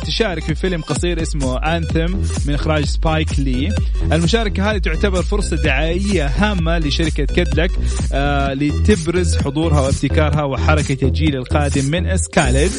تشارك 0.07 0.43
في 0.43 0.55
فيلم 0.55 0.83
قصير 0.83 1.23
اسمه 1.23 1.57
انثم 1.59 2.17
من 2.47 2.55
إخراج 2.55 2.85
سبايك 2.85 3.39
لي. 3.39 3.69
المشاركة 4.13 4.71
هذه 4.71 4.79
تعتبر 4.79 5.23
فرصة 5.23 5.57
دعائية 5.57 6.27
هامة 6.27 6.79
لشركة 6.79 7.25
كادلك 7.25 7.71
آه 8.13 8.53
لتبرز 8.55 9.37
حضورها 9.37 9.81
وابتكارها 9.81 10.43
وحركة 10.43 11.05
الجيل 11.07 11.37
القادم 11.37 11.85
من 11.85 12.07
اسكاليد 12.07 12.71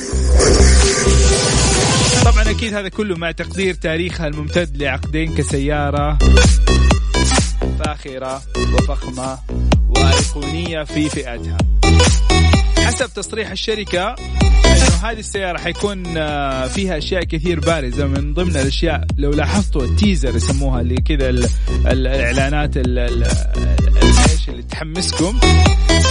طبعا 2.25 2.51
أكيد 2.51 2.73
هذا 2.73 2.89
كله 2.89 3.15
مع 3.17 3.31
تقدير 3.31 3.73
تاريخها 3.73 4.27
الممتد 4.27 4.77
لعقدين 4.77 5.35
كسيارة 5.35 6.17
فاخرة 7.79 8.41
وفخمة 8.73 9.37
وأيقونية 9.89 10.83
في 10.83 11.09
فئتها. 11.09 11.57
حسب 12.85 13.13
تصريح 13.15 13.51
الشركة 13.51 14.15
انه 14.65 14.95
هذه 15.03 15.19
السيارة 15.19 15.57
حيكون 15.57 16.17
آه، 16.17 16.67
فيها 16.67 16.97
أشياء 16.97 17.23
كثير 17.23 17.59
بارزة. 17.59 18.07
من 18.07 18.33
ضمن 18.33 18.49
الأشياء 18.49 19.05
لو 19.17 19.31
لاحظتوا 19.31 19.83
التيزر 19.83 20.35
يسموها 20.35 20.81
اللي 20.81 20.95
كذا 20.95 21.29
الإعلانات 21.91 22.77
إيش 24.29 24.49
اللي 24.49 24.63
تحمسكم؟ 24.63 25.39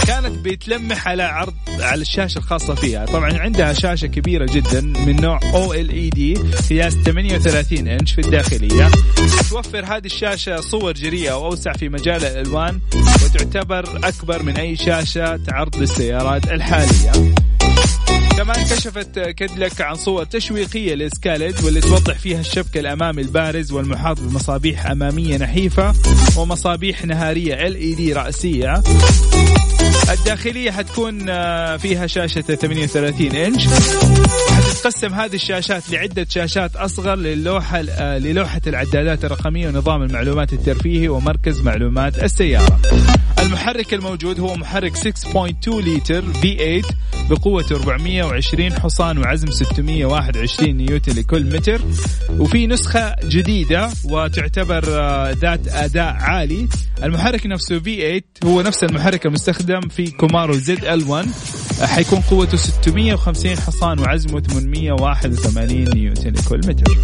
كانت 0.07 0.45
بتلمح 0.45 1.07
على 1.07 1.23
عرض 1.23 1.53
على 1.79 2.01
الشاشة 2.01 2.37
الخاصة 2.37 2.75
فيها. 2.75 3.05
طبعا 3.05 3.37
عندها 3.37 3.73
شاشة 3.73 4.07
كبيرة 4.07 4.45
جدا 4.45 4.81
من 4.81 5.21
نوع 5.21 5.39
أو 5.53 5.73
ال 5.73 5.89
اي 5.89 6.09
دي 6.09 6.33
قياس 6.69 6.93
38 6.93 7.87
انش 7.87 8.11
في 8.11 8.21
الداخلية. 8.21 8.91
توفر 9.49 9.85
هذه 9.85 10.05
الشاشة 10.05 10.61
صور 10.61 10.91
جريئة 10.91 11.33
واوسع 11.33 11.73
في 11.73 11.89
مجال 11.89 12.23
الألوان 12.25 12.79
وتعتبر 13.23 13.99
أكبر 14.07 14.43
من 14.43 14.57
أي 14.57 14.75
شاشة 14.75 15.39
عرض 15.49 15.75
للسيارات 15.75 16.51
الحالية. 16.51 17.11
كمان 18.41 18.65
كشفت 18.65 19.19
كدلك 19.19 19.81
عن 19.81 19.95
صور 19.95 20.23
تشويقية 20.23 20.95
لسكاليد 20.95 21.63
واللي 21.63 21.81
توضح 21.81 22.17
فيها 22.17 22.39
الشبك 22.39 22.77
الأمامي 22.77 23.21
البارز 23.21 23.71
والمحاط 23.71 24.19
بمصابيح 24.19 24.85
أمامية 24.85 25.37
نحيفة 25.37 25.93
ومصابيح 26.37 27.05
نهارية 27.05 27.55
LED 27.69 28.17
رأسية. 28.17 28.83
الداخلية 30.11 30.71
حتكون 30.71 31.29
آه، 31.29 31.77
فيها 31.77 32.07
شاشة 32.07 32.41
38 32.41 33.35
إنش. 33.35 33.67
حتتقسم 34.71 35.13
هذه 35.13 35.35
الشاشات 35.35 35.89
لعدة 35.89 36.25
شاشات 36.29 36.75
أصغر 36.75 37.15
للوحة 37.15 37.83
آه، 37.89 38.17
للوحة 38.17 38.61
العدادات 38.67 39.25
الرقمية 39.25 39.67
ونظام 39.67 40.03
المعلومات 40.03 40.53
الترفيهي 40.53 41.07
ومركز 41.07 41.61
معلومات 41.61 42.23
السيارة. 42.23 42.79
المحرك 43.39 43.93
الموجود 43.93 44.39
هو 44.39 44.55
محرك 44.55 44.95
6.2 44.95 45.67
لتر 45.67 46.23
V8 46.33 46.93
بقوة 47.29 47.65
420 47.71 48.73
حصان 48.73 49.17
وعزم 49.17 49.51
621 49.51 50.77
نيوتن 50.77 51.19
لكل 51.19 51.55
متر. 51.55 51.81
وفي 52.39 52.67
نسخة 52.67 53.15
جديدة 53.23 53.89
وتعتبر 54.03 54.83
آه، 54.89 55.31
ذات 55.31 55.67
أداء 55.67 56.13
عالي. 56.19 56.67
المحرك 57.03 57.45
نفسه 57.45 57.79
V8 57.79 58.21
هو 58.45 58.61
نفس 58.61 58.83
المحرك 58.83 59.25
المستخدم 59.25 59.81
في 59.81 60.11
Camaro 60.11 60.53
ZL1 60.53 61.27
حيكون 61.85 62.19
قوته 62.19 62.57
650 62.57 63.57
حصان 63.57 63.99
وعزمه 63.99 64.43
881 64.61 65.89
نيوتن 65.93 66.33
لكل 66.33 66.57
متر. 66.57 66.97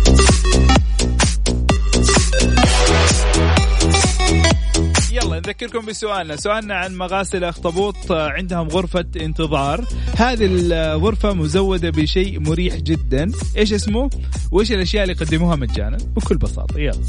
يلا 5.11 5.35
نذكركم 5.35 5.85
بسؤالنا. 5.85 6.35
سؤالنا 6.35 6.75
عن 6.75 6.97
مغاسل 6.97 7.43
أخطبوط 7.43 8.11
عندهم 8.11 8.67
غرفة 8.67 9.05
انتظار. 9.15 9.85
هذه 10.17 10.45
الغرفة 10.45 11.33
مزودة 11.33 11.89
بشيء 11.89 12.39
مريح 12.39 12.75
جدا. 12.75 13.31
إيش 13.57 13.73
اسمه؟ 13.73 14.09
وإيش 14.51 14.71
الأشياء 14.71 15.03
اللي 15.03 15.15
يقدموها 15.21 15.55
مجانا؟ 15.55 15.97
بكل 16.15 16.37
بساطة 16.37 16.79
يلا. 16.79 17.01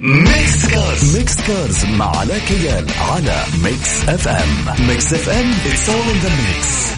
Mix 0.00 0.66
Cars 0.70 1.16
Mix 1.16 1.36
Cars 1.36 1.84
مع 1.84 2.16
علاء 2.16 2.38
كيال 2.38 2.86
على 2.98 3.44
Mix 3.64 4.08
FM 4.08 4.88
Mix 4.88 5.12
FM 5.12 5.50
it's 5.50 5.88
all 5.90 6.16
the 6.22 6.28
mix 6.28 6.90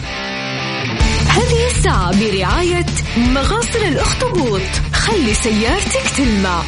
هذه 1.33 1.67
الساعة 1.67 2.19
برعاية 2.19 2.85
مغاسل 3.17 3.79
الأخطبوط. 3.79 4.61
خلي 4.93 5.33
سيارتك 5.33 6.09
تلمع. 6.17 6.63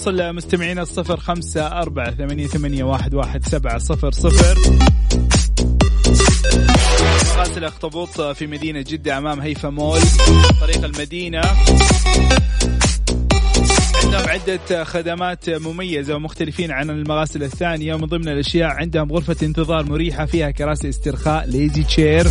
التواصل 0.00 0.34
مستمعينا 0.34 0.82
الصفر 0.82 1.20
خمسة 1.20 1.66
أربعة 1.66 2.10
ثمانية, 2.10 2.46
ثمانية 2.46 2.84
واحد, 2.84 3.14
واحد 3.14 3.44
سبعة 3.44 3.78
صفر 3.78 4.10
صفر. 4.10 4.58
مغاسل 7.36 7.64
اخطبوط 7.64 8.20
في 8.20 8.46
مدينة 8.46 8.84
جدة 8.88 9.18
أمام 9.18 9.40
هيفا 9.40 9.68
مول 9.68 10.00
طريق 10.60 10.84
المدينة. 10.84 11.40
عندهم 14.04 14.28
عدة 14.28 14.84
خدمات 14.84 15.50
مميزة 15.50 16.14
ومختلفين 16.14 16.70
عن 16.70 16.90
المغاسل 16.90 17.42
الثانية. 17.42 17.94
ومن 17.94 18.06
ضمن 18.06 18.28
الأشياء 18.28 18.70
عندهم 18.70 19.12
غرفة 19.12 19.36
انتظار 19.42 19.84
مريحة 19.84 20.26
فيها 20.26 20.50
كراسي 20.50 20.88
استرخاء 20.88 21.46
ليزي 21.46 21.82
تشير 21.82 22.28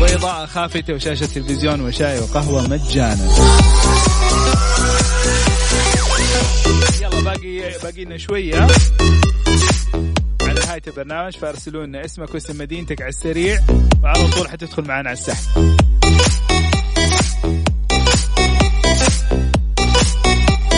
وإضاءة 0.00 0.46
خافتة 0.46 0.94
وشاشة 0.94 1.26
تلفزيون 1.26 1.80
وشاي 1.80 2.18
وقهوة 2.20 2.68
مجانا. 2.68 3.28
باقي 7.26 7.78
باقي 7.82 8.04
لنا 8.04 8.16
شوية. 8.16 8.66
على 10.42 10.60
نهاية 10.64 10.82
البرنامج 10.86 11.36
فارسلوا 11.36 11.86
لنا 11.86 12.04
اسمك 12.04 12.34
واسم 12.34 12.58
مدينتك 12.58 13.02
على 13.02 13.08
السريع 13.08 13.60
وعلى 14.02 14.28
طول 14.30 14.48
حتدخل 14.48 14.82
معنا 14.84 15.08
على 15.08 15.18
السحب. 15.18 15.76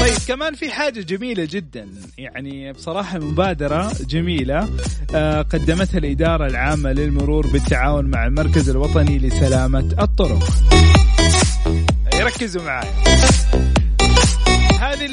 طيب 0.00 0.18
كمان 0.28 0.54
في 0.54 0.70
حاجة 0.70 1.00
جميلة 1.00 1.48
جدا. 1.50 1.88
يعني 2.18 2.72
بصراحة 2.72 3.18
مبادرة 3.18 3.92
جميلة 4.00 4.68
آه، 5.14 5.42
قدمتها 5.42 5.98
الإدارة 5.98 6.46
العامة 6.46 6.92
للمرور 6.92 7.46
بالتعاون 7.46 8.04
مع 8.04 8.26
المركز 8.26 8.70
الوطني 8.70 9.18
لسلامة 9.18 9.94
الطرق. 10.00 10.48
ركزوا 12.14 12.62
معي 12.62 12.88
هذه 14.88 15.08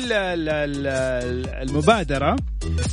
المبادرة 1.61 2.35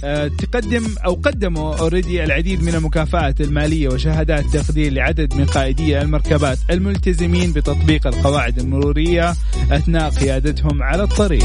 آه، 0.05 0.29
تقدم 0.29 0.95
أو 1.05 1.15
قدموا 1.15 1.77
اوريدي 1.77 2.25
العديد 2.25 2.62
من 2.62 2.75
المكافآت 2.75 3.41
المالية 3.41 3.89
وشهادات 3.89 4.45
تقدير 4.45 4.93
لعدد 4.93 5.35
من 5.35 5.45
قائدي 5.45 6.01
المركبات 6.01 6.59
الملتزمين 6.71 7.53
بتطبيق 7.53 8.07
القواعد 8.07 8.59
المرورية 8.59 9.35
أثناء 9.71 10.11
قيادتهم 10.11 10.83
على 10.83 11.03
الطريق. 11.03 11.45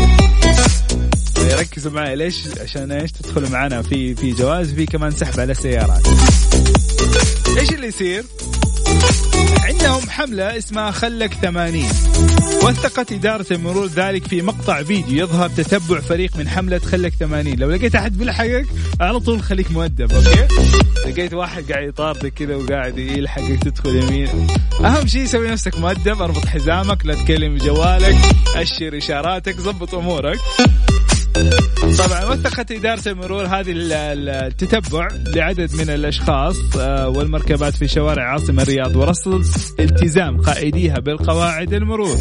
ركزوا 1.59 1.91
معي 1.91 2.15
ليش؟ 2.15 2.43
عشان 2.61 2.91
إيش؟ 2.91 3.11
تدخلوا 3.11 3.49
معنا 3.49 3.81
في 3.81 4.15
في 4.15 4.31
جوائز 4.31 4.73
في 4.73 4.85
كمان 4.85 5.11
سحب 5.11 5.39
على 5.39 5.51
السيارات. 5.51 6.07
إيش 7.57 7.73
اللي 7.73 7.87
يصير؟ 7.87 8.23
عندهم 9.59 10.09
حملة 10.09 10.57
اسمها 10.57 10.91
خلك 10.91 11.33
ثمانين. 11.33 11.89
وثقت 12.63 13.11
إدارة 13.11 13.45
المرور 13.51 13.87
ذلك 13.87 14.27
في 14.27 14.41
مقطع 14.41 14.83
فيديو 14.83 15.23
يظهر 15.23 15.49
تتبع 15.49 15.99
فريق 15.99 16.37
من 16.37 16.49
حملة 16.49 16.79
خلك 16.79 17.13
ثمانين. 17.19 17.59
لو 17.59 17.69
لقيت 17.69 17.95
أحد 17.95 18.17
بيلحقك 18.17 18.65
على 19.01 19.19
طول 19.19 19.43
خليك 19.43 19.71
مؤدب 19.71 20.13
okay؟ 20.13 20.47
لقيت 21.07 21.33
واحد 21.33 21.71
قاعد 21.71 21.87
يطاردك 21.87 22.33
كذا 22.33 22.55
وقاعد 22.55 22.97
يلحقك 22.97 23.63
تدخل 23.63 23.95
يمين. 23.95 24.47
أهم 24.85 25.07
شيء 25.07 25.25
سوي 25.25 25.47
نفسك 25.47 25.79
مؤدب 25.79 26.21
أربط 26.21 26.45
حزامك 26.45 27.05
لا 27.05 27.15
تكلم 27.15 27.57
جوالك 27.57 28.15
أشر 28.55 28.97
إشاراتك 28.97 29.57
ضبط 29.57 29.95
أمورك. 29.95 30.39
طبعا 31.97 32.25
وثقت 32.25 32.71
إدارة 32.71 33.01
المرور 33.07 33.45
هذه 33.45 33.73
التتبع 33.75 35.07
لعدد 35.35 35.75
من 35.75 35.89
الأشخاص 35.89 36.55
آه، 36.79 37.09
والمركبات 37.09 37.75
في 37.75 37.87
شوارع 37.87 38.31
عاصمة 38.31 38.63
الرياض 38.63 38.95
ورصد 38.95 39.45
التزام 39.79 40.41
قائديها 40.41 40.99
بالقواعد 40.99 41.73
المرور. 41.73 42.17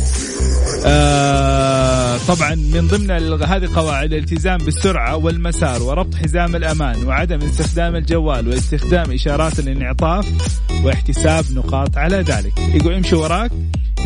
آه، 0.87 2.19
طبعا 2.29 2.55
من 2.55 2.89
ضمن 2.89 3.11
هذه 3.43 3.65
القواعد 3.65 4.13
الالتزام 4.13 4.59
بالسرعة 4.59 5.17
والمسار 5.17 5.83
وربط 5.83 6.15
حزام 6.15 6.57
الأمان 6.57 7.05
وعدم 7.05 7.39
استخدام 7.43 7.97
الجوال 7.97 8.49
واستخدام 8.49 9.13
إشارات 9.13 9.59
الانعطاف 9.59 10.27
واحتساب 10.85 11.45
نقاط 11.55 11.97
على 11.97 12.17
ذلك. 12.17 12.53
يقول 12.75 12.95
امشي 12.95 13.17
وراك. 13.17 13.51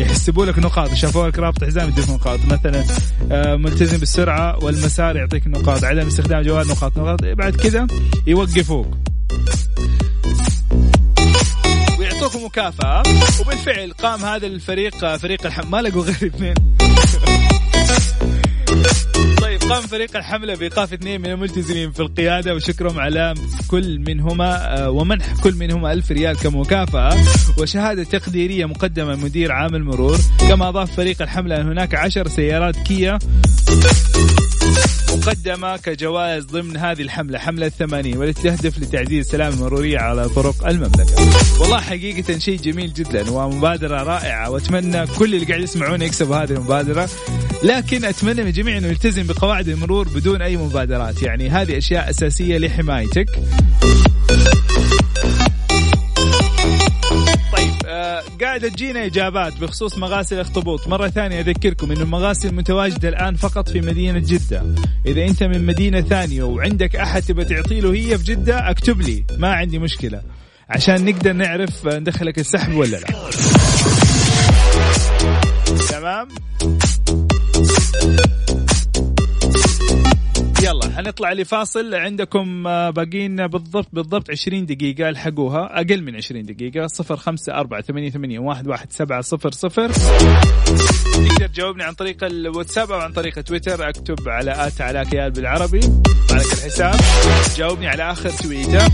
يحسبوا 0.01 0.45
لك 0.45 0.59
نقاط 0.59 0.93
شافوا 0.93 1.27
لك 1.27 1.39
رابط 1.39 1.63
حزام 1.63 1.89
يديك 1.89 2.09
نقاط. 2.09 2.39
مثلا 2.45 2.83
آه، 3.31 3.55
ملتزم 3.55 3.97
بالسرعة 3.97 4.63
والمسار 4.63 5.15
يعطيك 5.15 5.47
نقاط. 5.47 5.83
عدم 5.83 6.07
استخدام 6.07 6.41
جوال 6.41 6.67
نقاط 6.67 6.97
نقاط. 6.97 7.23
بعد 7.23 7.55
كذا 7.55 7.87
يوقفوك. 8.27 8.87
ويعطوك 11.99 12.35
مكافأة. 12.45 13.03
وبالفعل 13.41 13.91
قام 13.91 14.25
هذا 14.25 14.47
الفريق 14.47 15.15
فريق 15.15 15.45
الحم 15.45 15.71
ما 15.71 15.81
لقوا 15.81 16.03
غير 16.03 16.15
اثنين. 16.15 16.53
قام 19.71 19.81
فريق 19.81 20.17
الحملة 20.17 20.55
بإيقاف 20.55 20.93
اثنين 20.93 21.21
من 21.21 21.29
الملتزمين 21.29 21.91
في 21.91 21.99
القيادة 21.99 22.55
وشكرهم 22.55 22.99
على 22.99 23.33
كل 23.67 23.99
منهما 23.99 24.77
آه، 24.77 24.89
ومنح 24.89 25.35
كل 25.43 25.55
منهما 25.55 25.93
ألف 25.93 26.11
ريال 26.11 26.37
كمكافأة 26.37 27.17
وشهادة 27.57 28.03
تقديرية 28.03 28.65
مقدمة 28.65 29.15
مدير 29.15 29.51
عام 29.51 29.75
المرور. 29.75 30.17
كما 30.49 30.69
أضاف 30.69 30.95
فريق 30.95 31.21
الحملة 31.21 31.61
أن 31.61 31.67
هناك 31.67 31.95
عشر 31.95 32.27
سيارات 32.27 32.75
كيا 32.75 33.19
مقدمة 35.17 35.77
كجوائز 35.77 36.45
ضمن 36.45 36.77
هذه 36.77 37.01
الحملة 37.01 37.39
حملة 37.39 37.65
الثمانين 37.65 38.17
والتي 38.17 38.43
تهدف 38.43 38.79
لتعزيز 38.79 39.25
السلامة 39.25 39.55
المرورية 39.55 39.99
على 39.99 40.29
طرق 40.29 40.67
المملكة. 40.67 41.15
والله 41.61 41.79
حقيقة 41.79 42.39
شيء 42.39 42.59
جميل 42.59 42.93
جدا 42.93 43.31
ومبادرة 43.31 44.03
رائعة 44.03 44.49
وأتمنى 44.49 45.07
كل 45.07 45.35
اللي 45.35 45.45
قاعد 45.45 45.61
يسمعونا 45.61 46.05
يكسبوا 46.05 46.35
هذه 46.35 46.51
المبادرة. 46.51 47.09
لكن 47.63 48.05
أتمنى 48.05 48.41
من 48.41 48.47
الجميع 48.47 48.77
أنه 48.77 48.87
يلتزم 48.87 49.27
بقواعد 49.27 49.67
المرور 49.67 50.07
بدون 50.07 50.41
أي 50.41 50.57
مبادرات. 50.57 51.21
يعني 51.21 51.49
هذه 51.49 51.77
أشياء 51.77 52.09
أساسية 52.09 52.57
لحمايتك. 52.57 53.25
قاعدة 58.41 58.67
تجينا 58.67 59.05
إجابات 59.05 59.57
بخصوص 59.57 59.97
مغاسل 59.97 60.35
الأخطبوط. 60.35 60.87
مرة 60.87 61.07
ثانية 61.07 61.39
أذكركم 61.39 61.91
أن 61.91 61.97
المغاسل 61.97 62.55
متواجدة 62.55 63.09
الآن 63.09 63.35
فقط 63.35 63.69
في 63.69 63.81
مدينة 63.81 64.19
جدة. 64.19 64.75
إذا 65.05 65.25
أنت 65.25 65.43
من 65.43 65.65
مدينة 65.65 66.01
ثانية 66.01 66.43
وعندك 66.43 66.95
أحد 66.95 67.21
تبى 67.21 67.45
تعطي 67.45 67.81
له 67.81 67.93
هي 67.93 68.17
في 68.17 68.23
جدة 68.23 68.69
اكتب 68.69 69.01
لي. 69.01 69.25
ما 69.37 69.53
عندي 69.53 69.79
مشكلة. 69.79 70.21
عشان 70.69 71.05
نقدر 71.05 71.33
نعرف 71.33 71.87
ندخلك 71.87 72.39
السحب 72.39 72.73
ولا 72.73 72.97
لا. 72.97 73.29
تمام؟ 75.89 76.27
Thank 77.63 78.19
you. 78.19 78.40
يلا 80.63 80.95
حنطلع 80.95 81.33
لفاصل. 81.33 81.95
عندكم 81.95 82.67
آه، 82.67 82.89
باقيين 82.89 83.47
بالضبط 83.47 83.87
بالضبط 83.93 84.29
20 84.31 84.65
دقيقة 84.65 85.09
الحقوها. 85.09 85.69
أقل 85.81 86.03
من 86.03 86.15
20 86.15 86.45
دقيقة 86.45 86.87
0 86.87 87.17
5 87.17 87.53
4 87.53 87.81
8 87.81 88.09
8 88.09 88.39
1 88.39 88.67
1 88.67 88.91
7 88.91 89.21
0 89.21 89.51
0 89.51 89.91
تقدر 89.91 91.47
تجاوبني 91.47 91.83
عن 91.83 91.93
طريق 91.93 92.23
الواتساب 92.23 92.91
أو 92.91 92.99
عن 92.99 93.11
طريق 93.11 93.41
تويتر 93.41 93.89
أكتب 93.89 94.29
على 94.29 94.67
آت 94.67 94.81
على 94.81 95.05
كيال 95.05 95.31
بالعربي 95.31 95.81
على 96.31 96.41
الحساب. 96.41 96.95
جاوبني 97.57 97.87
على 97.87 98.11
آخر 98.11 98.29
تويتر 98.29 98.87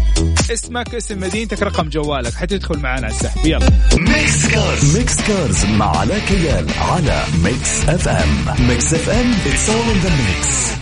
اسمك 0.51 0.95
اسم 0.95 1.19
مدينتك 1.19 1.63
رقم 1.63 1.89
جوالك. 1.89 2.34
حتدخل 2.34 2.80
معنا 2.80 3.06
على 3.06 3.15
السحب. 3.15 3.45
يلا. 3.45 3.69
Mix 3.98 4.48
Cars 4.48 4.98
Mix 4.98 5.28
Cars 5.28 5.65
مع 5.65 5.97
علاء 5.97 6.19
كيال 6.19 6.65
على 6.80 7.23
Mix 7.43 7.89
FM 7.89 8.67
Mix 8.67 8.93
FM 8.93 9.34
it's 9.34 9.69
all 9.69 9.89
in 9.93 10.08
the 10.08 10.12
mix. 10.12 10.77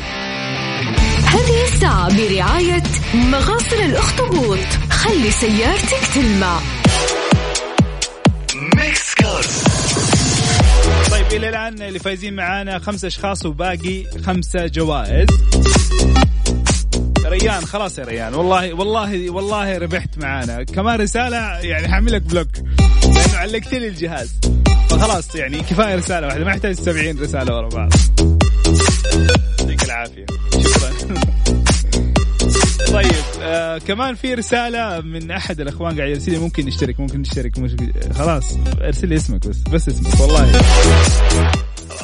هذه 1.35 1.63
الساعة 1.73 2.17
برعاية 2.17 2.83
مغاسل 3.13 3.75
الأخطبوط. 3.75 4.59
خلي 4.89 5.31
سيارتك 5.31 5.99
تلمع. 6.15 6.59
Mix 8.75 9.13
Cars 9.13 9.63
طيب 11.11 11.25
إلى 11.31 11.49
الآن 11.49 11.81
اللي 11.81 11.99
فايزين 11.99 12.35
معانا 12.35 12.79
خمسة 12.79 13.07
أشخاص 13.07 13.45
وباقي 13.45 14.03
خمسة 14.25 14.65
جوائز. 14.67 15.27
ريان 17.25 17.65
خلاص 17.65 17.97
يا 17.99 18.03
ريان. 18.05 18.33
والله 18.33 18.73
والله 18.73 19.29
والله 19.29 19.77
ربحت 19.77 20.17
معانا. 20.17 20.63
كمان 20.63 21.01
رسالة 21.01 21.37
يعني 21.59 21.87
حاملك 21.87 22.21
بلوك. 22.21 22.47
لأنه 23.03 23.37
علقت 23.37 23.73
لي 23.73 23.87
الجهاز 23.87 24.31
فخلاص 24.89 25.35
يعني 25.35 25.57
كفاية 25.57 25.95
رسالة 25.95 26.27
واحدة. 26.27 26.45
ما 26.45 26.51
يحتاج 26.51 26.75
70 26.75 27.19
رسالة 27.19 27.55
ورا 27.55 27.69
بعض. 27.69 27.89
يعطيك 29.59 29.83
العافية. 29.83 30.25
شكرا. 30.63 31.24
طيب 32.95 33.11
آه 33.41 33.77
كمان 33.77 34.15
في 34.15 34.33
رسالة 34.33 35.01
من 35.01 35.31
أحد 35.31 35.59
الأخوان 35.61 35.97
قاعد 35.97 36.09
يرسل 36.09 36.31
لي 36.31 36.37
ممكن 36.37 36.65
نشترك 36.65 36.99
ممكن 36.99 37.21
نشترك 37.21 37.59
مش 37.59 37.75
خلاص 38.15 38.57
ارسل 38.81 39.07
لي 39.07 39.15
اسمك 39.15 39.47
بس 39.47 39.57
بس 39.71 39.89
اسمك. 39.89 40.19
والله. 40.19 40.61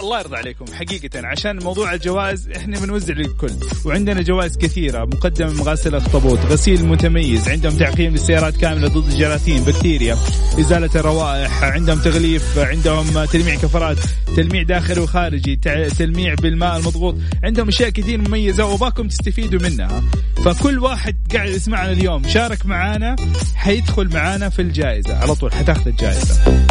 الله 0.01 0.19
يرضى 0.19 0.35
عليكم 0.37 0.65
حقيقة 0.73 1.27
عشان 1.27 1.63
موضوع 1.63 1.93
الجوائز 1.93 2.49
إحنا 2.49 2.79
بنوزع 2.79 3.13
للكل 3.13 3.51
وعندنا 3.85 4.21
جوائز 4.21 4.57
كثيرة 4.57 5.05
مقدمة 5.05 5.49
من 5.49 5.57
مغاسل 5.57 5.89
الأخطبوط 5.89 6.39
غسيل 6.39 6.85
متميز 6.85 7.49
عندهم 7.49 7.73
تعقيم 7.77 8.11
للسيارات 8.11 8.57
كاملة 8.57 8.87
ضد 8.87 9.11
الجراثيم 9.11 9.63
بكتيريا 9.63 10.17
إزالة 10.59 10.89
الروائح 10.95 11.63
عندهم 11.63 11.99
تغليف 11.99 12.57
عندهم 12.57 13.25
تلميع 13.25 13.55
كفرات 13.55 13.97
تلميع 14.35 14.63
داخلي 14.63 15.01
وخارجي 15.01 15.55
تلميع 15.97 16.33
بالماء 16.33 16.77
المضغوط 16.77 17.15
عندهم 17.43 17.67
أشياء 17.67 17.89
كثير 17.89 18.17
مميزة 18.27 18.65
وباكم 18.65 19.07
تستفيدوا 19.07 19.69
منها 19.69 20.03
فكل 20.45 20.79
واحد 20.79 21.15
قاعد 21.33 21.49
يسمعنا 21.49 21.91
اليوم 21.91 22.27
شارك 22.27 22.65
معانا 22.65 23.15
حيدخل 23.55 24.09
معانا 24.13 24.49
في 24.49 24.61
الجائزة 24.61 25.17
على 25.17 25.35
طول 25.35 25.53
حتاخذ 25.53 25.87
الجائزة. 25.87 26.65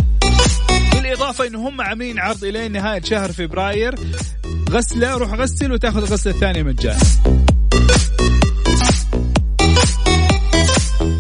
بالإضافة 1.21 1.47
انه 1.47 1.69
هم 1.69 1.81
عاملين 1.81 2.19
عرض 2.19 2.45
إلى 2.45 2.69
نهاية 2.69 3.03
شهر 3.03 3.33
فبراير. 3.33 3.95
غسلة 4.71 5.17
روح 5.17 5.33
غسل 5.33 5.73
وتأخذ 5.73 5.97
الغسله 5.97 6.33
الثانية 6.33 6.63
مجانا 6.63 6.99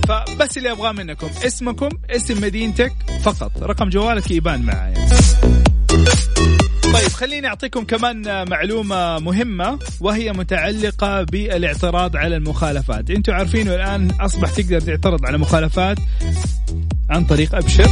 فبس 0.09 0.59
اللي 0.59 0.73
أبغاه 0.73 0.93
منكم. 0.93 1.29
اسمكم 1.47 1.89
اسم 2.11 2.43
مدينتك 2.43 2.93
فقط. 3.23 3.63
رقم 3.63 3.89
جوالك 3.89 4.31
يبان 4.31 4.63
معايا 4.63 5.09
طيب 6.93 7.09
خليني 7.13 7.47
أعطيكم 7.47 7.85
كمان 7.85 8.49
معلومة 8.51 9.19
مهمة 9.19 9.79
وهي 10.01 10.33
متعلقة 10.33 11.23
بالاعتراض 11.23 12.17
على 12.17 12.37
المخالفات. 12.37 13.11
أنتم 13.11 13.33
عارفين 13.33 13.69
الآن 13.69 14.11
أصبح 14.21 14.51
تقدر 14.51 14.81
تعترض 14.81 15.27
على 15.27 15.39
مخالفات 15.39 15.99
عن 17.11 17.25
طريق 17.25 17.55
أبشر. 17.55 17.91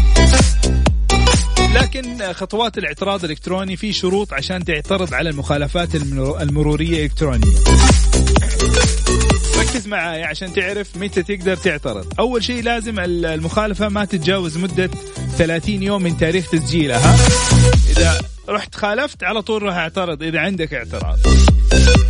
لكن 1.99 2.33
خطوات 2.33 2.79
الاعتراض 2.79 3.25
الإلكتروني 3.25 3.77
في 3.77 3.93
شروط 3.93 4.33
عشان 4.33 4.65
تعترض 4.65 5.15
على 5.15 5.31
المخالفات 5.31 5.95
المرورية 5.95 6.97
الإلكترونية. 6.97 7.55
ركز 9.59 9.87
معايا 9.87 10.27
عشان 10.27 10.53
تعرف 10.53 10.97
متى 10.97 11.23
تقدر 11.23 11.57
تعترض. 11.57 12.13
أول 12.19 12.45
شيء 12.45 12.63
لازم 12.63 13.01
المخالفة 13.01 13.89
ما 13.89 14.05
تتجاوز 14.05 14.57
مدة 14.57 14.91
30 15.39 15.83
يوم 15.83 16.03
من 16.03 16.17
تاريخ 16.17 16.51
تسجيلها. 16.51 17.17
إذا 17.91 18.21
رحت 18.49 18.75
خالفت 18.75 19.25
على 19.25 19.43
طول 19.43 19.63
روح 19.63 19.75
اعترض 19.75 20.23
إذا 20.23 20.41
عندك 20.41 20.75
اعتراض. 20.75 21.19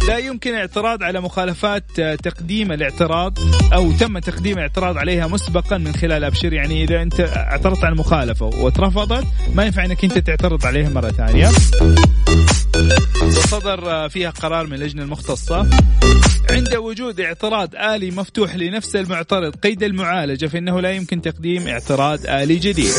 لا 0.08 0.18
يمكن 0.18 0.54
اعتراض 0.54 1.02
على 1.02 1.20
مخالفات 1.20 2.00
تقديم 2.00 2.72
الاعتراض 2.72 3.38
أو 3.72 3.92
تم 3.92 4.18
تقديم 4.18 4.58
اعتراض 4.58 4.98
عليها 4.98 5.26
مسبقا 5.26 5.78
من 5.78 5.94
خلال 5.94 6.24
أبشر. 6.24 6.52
يعني 6.52 6.84
إذا 6.84 7.02
أنت 7.02 7.20
اعترضت 7.20 7.84
على 7.84 7.92
المخالفه 7.92 8.46
واترفضت 8.46 9.26
ما 9.54 9.64
ينفع 9.64 9.84
إنك 9.84 10.04
أنت 10.04 10.18
تعترض 10.18 10.66
عليها 10.66 10.88
مرة 10.88 11.10
ثانية. 11.10 11.48
وصدر 13.22 14.08
فيها 14.08 14.30
قرار 14.30 14.66
من 14.66 14.74
اللجنة 14.74 15.02
المختصة. 15.02 15.68
عند 16.50 16.74
وجود 16.74 17.20
اعتراض 17.20 17.74
آلي 17.74 18.10
مفتوح 18.10 18.56
لنفس 18.56 18.96
المعترض 18.96 19.56
قيد 19.56 19.82
المعالجة 19.82 20.46
فإنه 20.46 20.80
لا 20.80 20.90
يمكن 20.90 21.22
تقديم 21.22 21.68
اعتراض 21.68 22.18
آلي 22.26 22.56
جديد. 22.56 22.92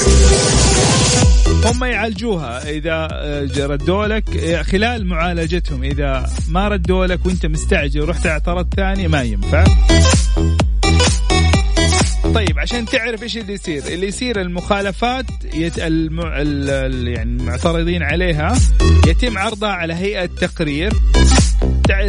هم 1.72 1.84
يعالجوها 1.84 2.70
إذا 2.70 3.08
آه، 3.12 3.48
ردوا 3.58 4.08
لك 4.08 4.38
آه، 4.38 4.62
خلال 4.62 5.06
معالجتهم. 5.06 5.84
إذا 5.84 6.30
ما 6.50 6.68
ردوا 6.68 7.06
لك 7.06 7.26
وأنت 7.26 7.46
مستعجل 7.46 8.02
ورحت 8.02 8.26
اعترضت 8.26 8.74
ثاني 8.74 9.08
ما 9.08 9.22
ينفع. 9.22 9.64
طيب 12.34 12.60
عشان 12.60 12.86
تعرف 12.86 13.24
إيش 13.24 13.38
اللي 13.38 13.54
يصير. 13.54 13.84
اللي 13.88 14.08
يصير 14.08 14.42
المخالفات 14.42 15.26
يت... 15.54 15.80
الم... 15.80 16.20
ال... 16.24 17.08
يعني 17.08 17.42
المعترضين 17.42 18.04
عليها 18.04 18.56
يتم 19.08 19.38
عرضها 19.38 19.70
على 19.70 19.94
هيئة 19.94 20.26
تقرير. 20.26 20.94
تع... 21.88 22.06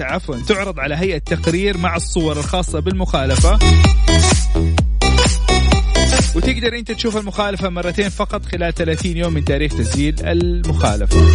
عفوا 0.00 0.36
تعرض 0.48 0.80
على 0.80 0.94
هيئة 0.94 1.18
تقرير 1.18 1.78
مع 1.78 1.96
الصور 1.96 2.38
الخاصة 2.38 2.80
بالمخالفة. 2.80 3.58
وتقدر 6.40 6.78
أنت 6.78 6.92
تشوف 6.92 7.16
المخالفة 7.16 7.68
مرتين 7.68 8.08
فقط 8.08 8.44
خلال 8.44 8.74
30 8.74 9.16
يوم 9.16 9.32
من 9.32 9.44
تاريخ 9.44 9.72
تسجيل 9.72 10.26
المخالفة. 10.26 11.32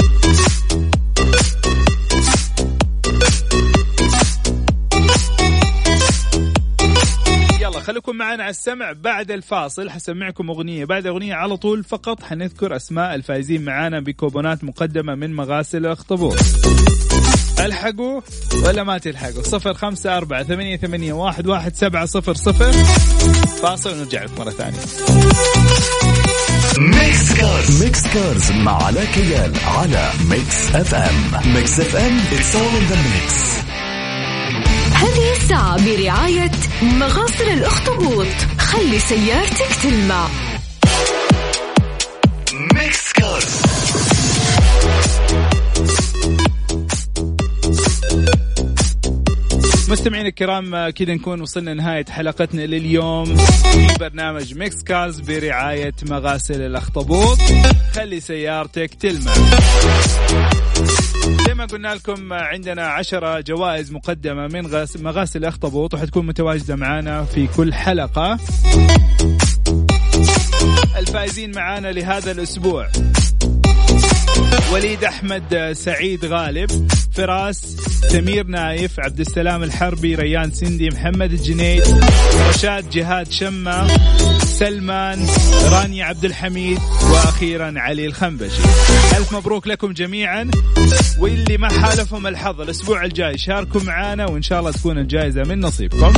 يلا 7.61 7.79
خليكم 7.79 8.15
معنا 8.15 8.43
على 8.43 8.49
السمع 8.49 8.91
بعد 8.91 9.31
الفاصل. 9.31 9.89
حسمعكم 9.89 10.49
أغنية. 10.49 10.85
بعد 10.85 11.07
أغنية 11.07 11.33
على 11.33 11.57
طول 11.57 11.83
فقط 11.83 12.23
حنذكر 12.23 12.75
أسماء 12.75 13.15
الفائزين 13.15 13.65
معانا 13.65 13.99
بكوبونات 13.99 14.63
مقدمة 14.63 15.15
من 15.15 15.33
مغاسل 15.33 15.85
الاخطبوط 15.85 16.35
ألحقوا 17.59 18.21
ولا 18.63 18.83
ما 18.83 18.97
تلحقوا؟ 18.97 19.43
صفر 19.43 19.73
خمسة 19.73 20.17
أربعة 20.17 20.43
ثمانية, 20.43 20.77
ثمانية 20.77 21.13
واحد, 21.13 21.47
واحد 21.47 21.75
سبعة 21.75 22.05
صفر 22.05 22.33
صفر. 22.33 22.71
فاصل 23.61 23.93
ونرجع 23.93 24.23
لكم 24.23 24.33
مرة 24.37 24.49
ثانية. 24.49 24.79
Mix 26.77 27.33
Cars 27.33 27.83
Mix 27.83 28.07
Cars 28.07 28.51
مع 28.51 28.83
علاء 28.83 29.05
كيال 29.05 29.51
على 29.65 30.11
Mix 30.29 30.75
FM 30.75 31.53
Mix 31.53 31.79
FM 31.79 32.19
it's 32.31 32.55
all 32.55 32.75
in 32.79 32.91
the 32.91 32.97
mix. 32.97 33.33
هذه 34.95 35.37
الساعة 35.37 35.85
برعاية 35.85 36.51
مغاسل 36.81 37.43
الأخطبوط. 37.53 38.27
خلي 38.59 38.99
سيارتك 38.99 39.69
تلمع. 39.83 40.27
Mix 42.53 43.13
Cars 43.13 43.64
مستمعينا 49.95 50.29
الكرام 50.29 50.89
كذا 50.89 51.13
نكون 51.13 51.41
وصلنا 51.41 51.73
نهاية 51.73 52.05
حلقتنا 52.09 52.61
لليوم. 52.61 53.35
في 53.35 53.87
برنامج 53.99 54.57
Mix 54.57 54.83
Cars 54.83 55.19
برعاية 55.19 55.93
مغاسل 56.09 56.61
الأخطبوط. 56.61 57.37
خلي 57.93 58.19
سيارتك 58.19 58.93
تلمع. 58.93 59.33
زي 61.47 61.53
ما 61.53 61.65
قلنا 61.65 61.95
لكم 61.95 62.33
عندنا 62.33 62.87
عشرة 62.87 63.39
جوائز 63.39 63.91
مقدمة 63.91 64.47
من 64.47 64.87
مغاسل 64.95 65.39
الأخطبوط 65.39 65.93
وحتكون 65.93 66.25
متواجدة 66.25 66.75
معنا 66.75 67.23
في 67.23 67.47
كل 67.47 67.73
حلقة. 67.73 68.39
الفائزين 70.97 71.55
معانا 71.55 71.91
لهذا 71.91 72.31
الأسبوع. 72.31 72.87
وليد 74.73 75.03
أحمد 75.03 75.71
سعيد 75.75 76.25
غالب 76.25 76.91
فراس 77.13 77.75
سمير 78.09 78.47
نايف 78.47 78.99
عبد 78.99 79.19
السلام 79.19 79.63
الحربي 79.63 80.15
ريان 80.15 80.51
سندي 80.51 80.89
محمد 80.89 81.33
الجنيد 81.33 81.83
رشاد 82.49 82.89
جهاد 82.89 83.31
شمة 83.31 83.87
سلمان 84.37 85.27
رانيا 85.65 86.05
عبد 86.05 86.25
الحميد 86.25 86.79
وأخيرا 87.11 87.73
علي 87.77 88.05
الخنبشي 88.05 88.61
ألف 89.17 89.33
مبروك 89.33 89.67
لكم 89.67 89.93
جميعا. 89.93 90.51
واللي 91.19 91.57
ما 91.57 91.69
حالفهم 91.69 92.27
الحظ 92.27 92.61
الأسبوع 92.61 93.05
الجاي 93.05 93.37
شاركوا 93.37 93.81
معنا 93.81 94.25
وإن 94.25 94.41
شاء 94.41 94.59
الله 94.59 94.71
تكون 94.71 94.97
الجائزة 94.97 95.43
من 95.43 95.59
نصيبكم. 95.59 96.13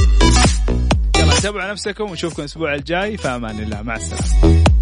يلا 1.17 1.39
تابعوا 1.39 1.71
نفسكم 1.71 2.03
ونشوفكم 2.03 2.41
الأسبوع 2.41 2.75
الجاي. 2.75 3.17
في 3.17 3.27
أمان 3.27 3.60
الله. 3.60 3.82
مع 3.82 3.95
السلامة. 3.95 4.77